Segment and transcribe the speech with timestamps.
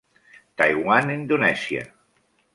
[0.61, 1.87] Taiwan i Indonèsia.